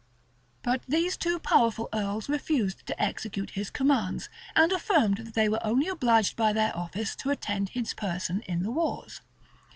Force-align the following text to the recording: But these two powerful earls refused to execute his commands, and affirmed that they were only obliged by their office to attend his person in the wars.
But 0.63 0.81
these 0.87 1.15
two 1.15 1.37
powerful 1.39 1.87
earls 1.93 2.27
refused 2.27 2.87
to 2.87 2.99
execute 2.99 3.51
his 3.51 3.69
commands, 3.69 4.29
and 4.55 4.71
affirmed 4.71 5.17
that 5.19 5.33
they 5.35 5.47
were 5.47 5.63
only 5.63 5.87
obliged 5.87 6.35
by 6.35 6.53
their 6.53 6.75
office 6.75 7.15
to 7.17 7.29
attend 7.29 7.69
his 7.69 7.93
person 7.93 8.41
in 8.47 8.63
the 8.63 8.71
wars. 8.71 9.21